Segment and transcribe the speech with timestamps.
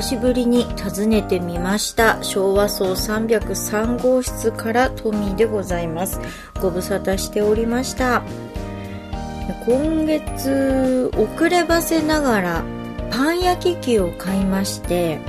[0.00, 2.24] 久しぶりに訪ねてみました。
[2.24, 6.18] 昭和層303号室からトミーでございます。
[6.58, 8.22] ご無沙汰しておりました。
[9.66, 12.64] 今月遅ればせながら
[13.10, 15.20] パン焼き器を買いまして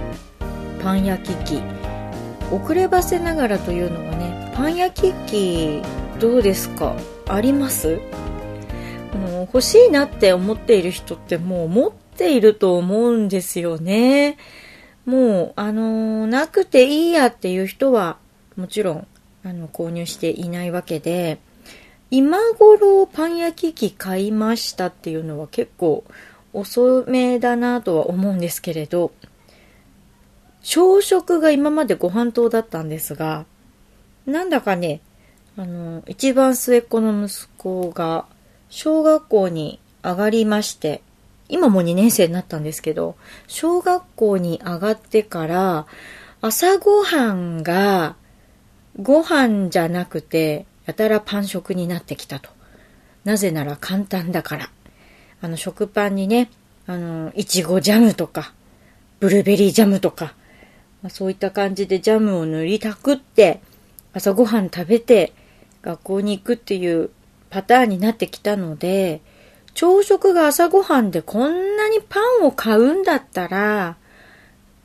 [0.81, 1.61] パン焼き器。
[2.49, 5.83] 遅ればせながらというのはねパン焼き器
[6.17, 6.95] どうですか？
[7.27, 7.99] あります？
[9.19, 14.38] もう欲しいなって思っている人ってもう持っていると思うんですよね。
[15.06, 18.18] もう、あのー、なくていいやっていう人は、
[18.56, 19.07] もちろん、
[19.43, 21.39] あの、購入していないわけで、
[22.11, 26.04] 今頃パン焼き器買いましたっていうのは結構
[26.54, 29.11] 遅めだなとは思うんですけれど、
[30.61, 33.45] 朝食が今までご飯糖だったんですが、
[34.25, 35.02] なんだかね、
[35.58, 38.25] あの、一番末っ子の息子が
[38.69, 41.02] 小学校に上がりまして、
[41.52, 45.85] 今も2年生になったんですけど、小学校に上がってから、
[46.39, 48.16] 朝ごはんが、
[48.99, 52.49] ご飯じゃなくて、やたらパン食になってきたと。
[53.25, 54.69] なぜなら簡単だから。
[55.41, 56.49] あの、食パンにね、
[56.88, 58.53] あの、いちごジャムとか、
[59.19, 60.33] ブルーベリージャムとか、
[61.03, 63.59] まあ、そういった感じでジャムを塗りたくって、
[64.13, 65.33] 朝ごはん食べて、
[65.81, 67.09] 学校に行くっていう
[67.49, 69.22] パターンになってきたので、
[69.73, 73.97] 朝食が朝ごはんでこんなにパンを買うんだったら、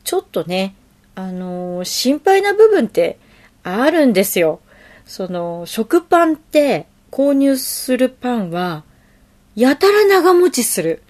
[0.04, 0.74] ちょっとね、
[1.14, 3.18] あのー、心配な部分って
[3.62, 4.60] あるんですよ。
[5.04, 8.84] その、食パンって購入するパンは、
[9.54, 11.02] やたら長持ちする。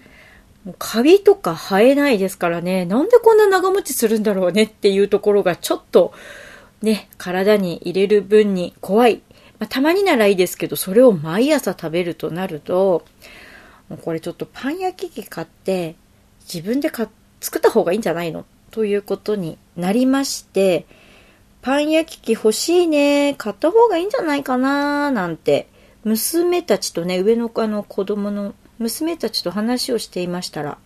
[0.65, 4.63] もうカビとか生えないですからね、なんでこんな長持ちするんだろうね？
[4.63, 6.13] っていうところがちょっと、
[6.81, 9.21] ね、体に入れる分に怖い
[9.59, 13.05] まあ、たまにならいいですけど、それを毎朝食べるとなると、
[13.89, 15.95] もうこれちょっとパン焼き器買って、
[16.41, 18.45] 自分で作った方がいいんじゃないの？
[18.71, 20.85] ということになりまして、
[21.61, 25.67] パン焼き器欲しいね、買った方がいいんじゃないかななんて、
[26.03, 30.77] 娘たちとね、上のあの子供の娘たちと話をしていましたら、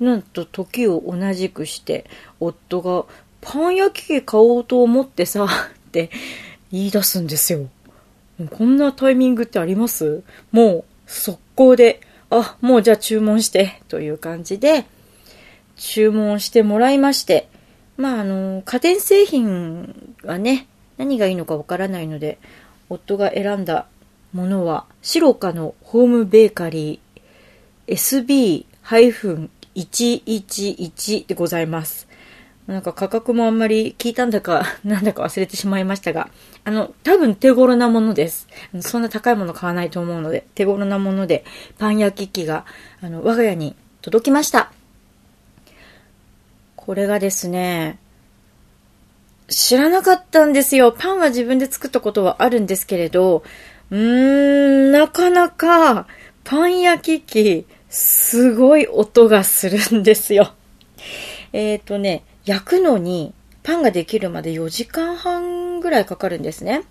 [0.00, 2.04] なんと時を同じくして、
[2.40, 3.04] 夫が
[3.40, 6.10] パン焼き器買おうと思ってさ、 って
[6.70, 7.68] 言い出すんですよ。
[8.50, 10.22] こんなタイミングってあります？
[10.50, 14.86] もう速攻で、あ、もうじゃあ注文して、という感じで、
[15.76, 17.48] 注文してもらいまして、
[17.96, 22.38] まああの、家電製品はね、何がいいのかわからないので、
[22.88, 23.86] 夫が選んだ
[24.32, 32.08] ものは、白カのホームベーカリー SB-111 でございます。
[32.66, 36.28] なんか価格もあんまり聞いたんだか、 なんだか忘れてしまいましたが、
[36.64, 38.46] あの、多分手頃なものです。
[38.80, 41.44] そんな高いもの買わないと思うので、手頃なもので、
[41.78, 42.64] パン焼き器が、
[43.00, 44.72] あの、我が家に届きました。
[46.76, 47.98] これがですね、
[49.48, 50.92] 知らなかったんですよ。
[50.92, 53.42] パンは自分で作ったことはあるんですけれど、
[53.90, 56.06] うーん、なかなか、
[56.44, 60.52] パン焼き器、すごい音がするんですよ。
[61.52, 66.82] えっ、ー、とね、焼くのにパンができるまで4時間半ぐらいかかるんですね。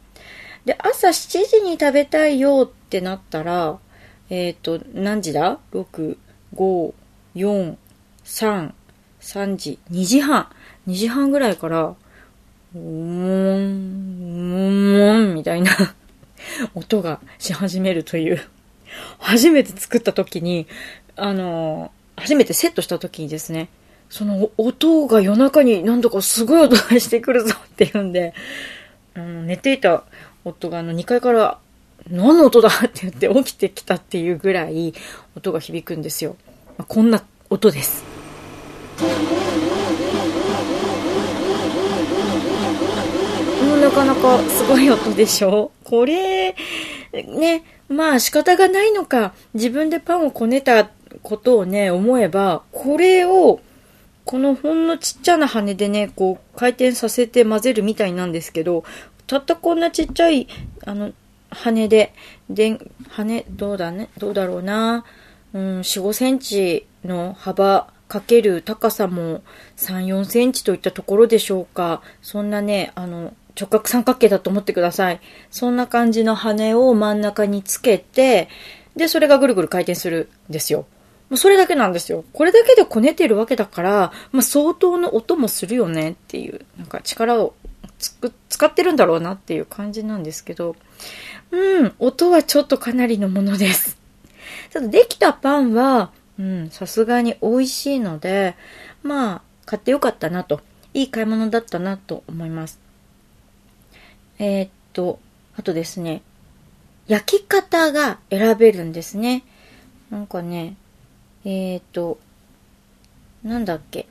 [0.65, 3.79] で、朝7時に食べたいよってなったら、
[4.29, 6.17] えっ、ー、と、何時だ ?6、
[6.55, 6.93] 5、
[7.35, 7.75] 4、
[8.23, 8.73] 3、
[9.19, 10.47] 3時、2時半。
[10.87, 11.95] 2時半ぐらいから、
[12.75, 12.83] うーん、
[14.53, 15.71] うーん、みたいな
[16.75, 18.41] 音がし始めるという。
[19.19, 20.67] 初めて作った時に、
[21.15, 23.69] あの初めてセットした時にですね、
[24.11, 28.33] その音が夜中に何度かすごい音がしてくるぞって言うんで、
[29.15, 30.03] あの寝ていた
[30.43, 31.59] 夫があの2階から
[32.09, 34.93] 何の音だって言って起きてきたっていうぐらい
[35.37, 36.35] 音が響くんですよ。
[36.77, 38.03] まあ、こんな音です。
[43.65, 45.71] もうなかなかすごい音でしょ？
[45.85, 46.53] これ、
[47.13, 50.89] ね、まあ仕方がないのか、自分でパンをこねた
[51.23, 53.61] ことをね、思えば、これを
[54.31, 58.85] このほんのちっちゃな羽でね、こう回転させて混ぜるみたいなんですけど、
[59.27, 60.47] たったこんなちっちゃい、
[60.85, 61.11] あの、
[61.49, 62.13] 羽で、
[62.49, 62.79] で、
[63.09, 65.03] 羽、どうだね、どうだろうな、
[65.51, 69.43] うん、4、5センチの幅かける高さも
[69.75, 72.01] 3、4センチといったところでしょうか。
[72.21, 75.19] そんなね、あの、直角三角形だと思ってください。
[75.49, 78.47] そんな感じの羽を真ん中につけて、
[78.95, 80.85] で、それがぐるぐる回転するんですよ。
[81.31, 82.25] もうそれだけなんですよ。
[82.33, 87.53] これだけでこねてるわけだから、まあ、相当の音もするよねっていう、なんか力を
[88.49, 90.75] 使ってるんだろうなっていう感じなんですけど、
[91.51, 93.97] うん、音はちょっとかなりのものです。
[94.73, 98.57] ただできたパンは、うん、さすがに美味しいので、
[99.01, 100.59] まあ、買ってよかったなと。
[100.93, 102.77] いい買い物だったなと思います。
[104.37, 105.19] えー、っと、
[105.55, 106.23] あとですね、
[107.07, 109.43] 焼き方が選べるんですね。
[110.09, 110.75] なんかね、
[111.45, 112.19] えー、と、
[113.43, 114.07] なんだっけ？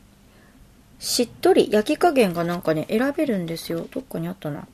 [0.99, 3.87] しっとり、焼き加減がなんかね、選べるんですよ。
[3.91, 4.67] どっかにあったな。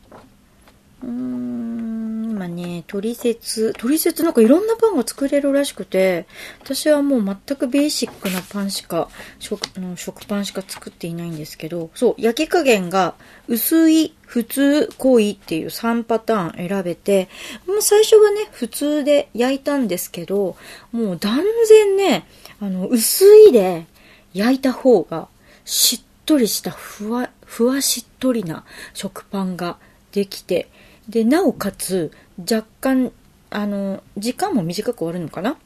[1.03, 6.27] うーん、今ね、取説、取説なんかいろんなパンが作れるらしくて、
[6.65, 9.09] 私はもう全くベーシックなパンしか、
[9.39, 9.61] 食
[9.97, 13.15] 食パンしか作っていないんですけど、そう、焼き加減が
[13.47, 17.29] 薄い、普通、濃いっていう3パターン選べて、
[17.69, 20.57] もう最初はね、普通で焼いたんですけど、
[20.91, 22.27] もう断然ね、
[22.61, 23.87] あの、薄いで
[24.35, 25.29] 焼いた方が
[25.65, 28.65] しっとりしたふわ、ふわしっとりな
[28.95, 29.79] 食パンが
[30.13, 30.69] できて、
[31.09, 33.13] で、なおかつ、若干、
[33.51, 35.57] あの、時間も短く終わるのかな？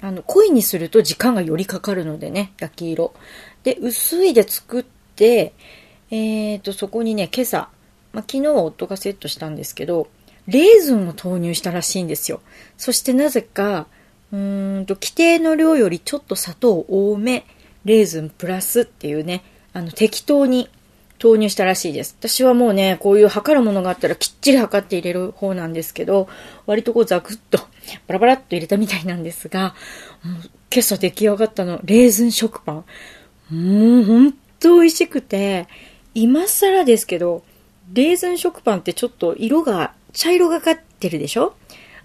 [0.00, 3.14] あの、濃いにすると時間がよりかかるのでね、焼き色。
[3.62, 4.84] で、薄いで作っ
[5.16, 5.54] て、
[6.10, 7.68] えっ、ー、と、そこにね、今朝、
[8.12, 10.08] まあ、昨日は夫がセットしたんですけど、
[10.46, 12.40] レーズンを投入したらしいんですよ。
[12.76, 13.86] そしてなぜか、
[14.34, 17.46] うんと、規定の量よりちょっと砂糖多め、
[17.84, 20.68] レーズンプラスっていうね、あの、適当に
[21.18, 22.16] 投入したらしいです。
[22.18, 26.28] 私はもうね、こういう測るものがあったらきっちり測って入れる方なんですけど、
[26.66, 27.58] 割とこうザクッと、
[28.06, 29.74] バラバラっと入れたみたいなんですが、
[30.24, 30.34] もう
[30.72, 32.84] 今朝出来上がったの、レーズン食パン。
[33.50, 35.68] もうほんと美味しくて、
[36.14, 37.44] 今更ですけど、
[37.92, 41.54] レーズン食パンってちょっと色が茶色がかってるでしょ？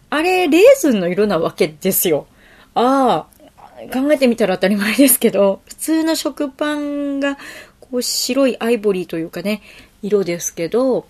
[0.10, 2.28] あれ、レーズンの色なわけですよ。
[2.74, 3.40] ああ、
[3.94, 7.38] 考えてみたら当たり前ですけど、普通の食パンが
[7.80, 9.62] こう白いアイボリーというかね、
[10.02, 11.08] 色ですけど、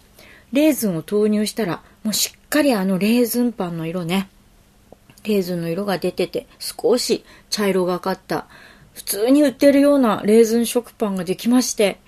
[0.51, 4.29] レーズンを投入したら、もうしっかりあのレーズンパンの色ね、
[5.23, 8.47] レーズンの色が出てて、少し茶色がかった、
[8.93, 11.99] 普通に売ってるようなレーズン食パンができまして、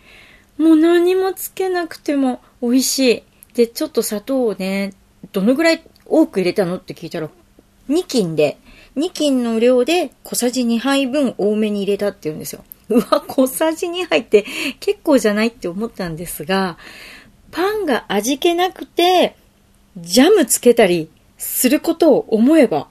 [0.58, 3.24] もう何もつけなくても美味しい。
[3.54, 4.94] で、ちょっと砂糖をね、
[5.32, 6.76] どのぐらい多く入れたの？
[6.76, 7.30] って聞いたら、
[7.90, 8.58] 2斤で
[8.96, 12.64] 2斤の量で小さじ2杯分多めに入れたって言うんですよ。
[12.90, 14.46] うわ、小さじ2杯って
[14.80, 16.78] 結構じゃないって思ったんですが、
[17.52, 19.36] パンが味気なくて、
[19.98, 22.88] ジャムつけたりすることを思えば、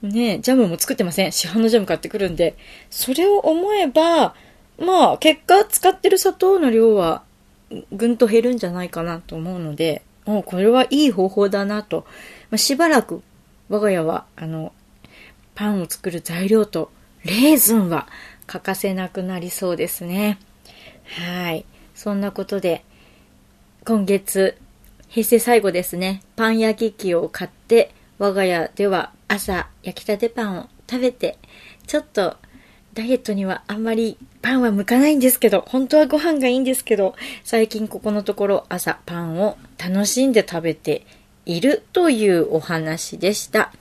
[0.00, 1.32] ね、ジャムも作ってません。
[1.32, 2.56] 市販のジャム買ってくるんで。
[2.90, 4.34] それを思えば、
[4.78, 7.22] まあ、結果使ってる砂糖の量は
[7.92, 12.06] ぐんと減るんじゃないかなと思うので、もうこれはいい方法だなと。
[12.50, 13.22] まあ、しばらく
[13.68, 14.72] 我が家は、あの、
[15.54, 16.90] パンを作る材料と
[17.24, 18.06] レーズンは
[18.46, 20.38] 欠かせなくなりそうですね。
[21.16, 21.64] はい。
[21.94, 22.84] そんなことで、
[23.84, 24.56] 今月、
[25.08, 31.38] 平成最後ですね、パン焼き器を買って、我が家では朝焼きたてパンを食べて、
[31.86, 32.36] ちょっと
[32.94, 41.06] ダイエットにはあんまりパンは向かないんですけど、本当はご飯がいいんですけど、最近ここのところ朝パンを楽しんで食べて
[41.46, 43.72] いるというお話でした。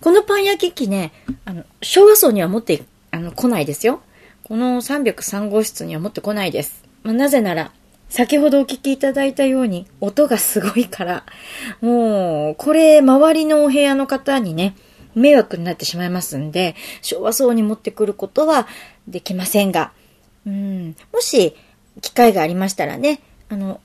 [0.00, 1.12] このパン焼き器ね、
[1.44, 4.00] あの、昭和層には持ってあの来ないですよ。
[4.44, 6.84] この303号室には持ってこないです。
[7.02, 7.72] まあ、なぜなら、
[8.08, 11.24] 先ほどお聞きいただいたように、音がすごいから、
[11.82, 14.74] もう、これ、周りのお部屋の方にね、
[15.18, 18.66] 迷惑になってしまいますんで、昭和層に持ってくることは
[19.06, 19.92] できませんが、
[20.46, 21.56] うん、もし、
[22.00, 23.80] 機会がありましたらね、あの、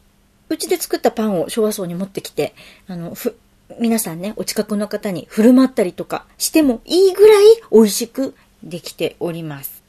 [0.49, 2.53] うちで作ったパンを昭和層に持ってきて、
[2.87, 3.37] あの、ふ、
[3.79, 9.83] 皆さんね、お近くの方に振る舞ったりとかしてもいいぐらい美味しくできております。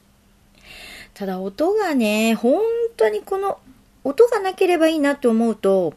[1.13, 2.61] ただ音がね、本
[2.97, 3.59] 当にこの
[4.03, 5.93] 音がなければいいなって思うと、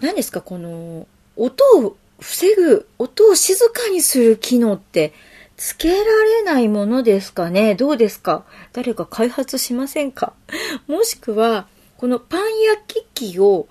[0.00, 5.12] 何ですか、この音を防ぐ、音を静かにする機能って
[5.56, 5.94] つけら
[6.24, 7.74] れないものですかね？
[7.74, 8.44] どうですか？
[8.72, 10.32] 誰か開発しませんか？
[10.88, 13.68] もしくは、このパン焼き器を、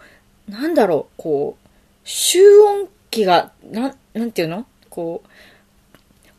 [0.48, 1.68] なんだろう、こう、
[2.04, 4.66] 集音機が、なん、なんていうの？
[4.90, 5.30] こう、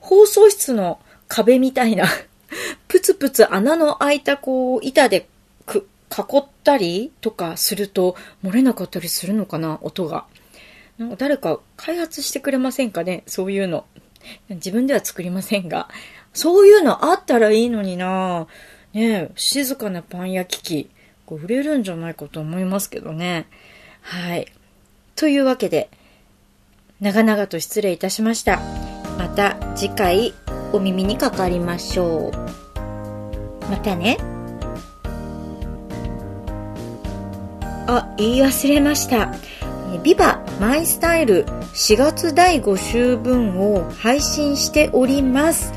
[0.01, 0.99] 放送室の
[1.29, 2.07] 壁みたいな
[2.89, 5.29] プツプツ穴の開いたこう、板で
[5.67, 9.79] く、囲ったりとかすると、漏れなかったりするのかな？
[9.83, 10.25] 音が。
[10.99, 13.23] なんか誰か開発してくれませんかね？
[13.27, 13.87] そういうの。
[14.51, 15.89] 自分では作りませんが。
[16.33, 18.47] そういうのあったらいいのにな
[18.93, 20.91] ね静かなパン焼き器、
[21.25, 23.47] こう売れるんじゃないかと思いますけどね。
[24.01, 24.53] はい。
[25.15, 25.89] というわけで、
[27.01, 28.61] 長々と失礼いたしました。
[29.19, 30.35] また次回
[30.73, 32.33] お耳にかかりましょう。
[33.71, 34.19] またね。
[37.87, 39.33] あ、言い忘れました。
[40.03, 45.73] ビバマイスタイル4月第5週分を配信しております。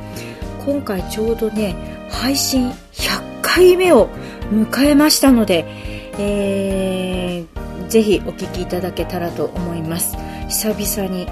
[0.65, 4.09] 今回ちょうどね、配信100回目を
[4.51, 5.65] 迎えましたので、
[6.17, 10.17] えー、ぜひお聞きいただけたらと思います。
[10.49, 11.27] 久々に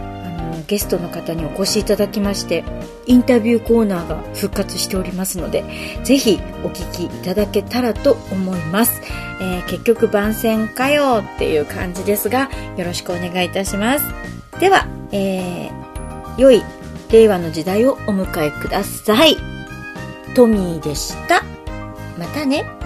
[0.70, 2.64] ゲストの方にお越しいただきまして、
[3.08, 5.64] インタビューコーナーが復活しておりますので、
[6.04, 9.02] ぜひお聞きいただけたらと思います。
[9.42, 14.06] えー、結局番宣かよっていう感じですが、よろしくお願いいたします。
[14.60, 16.62] では、えー、良い
[17.12, 19.38] 令和の時代をお迎えください。
[20.36, 21.44] トミーでした。
[22.20, 22.78] またね。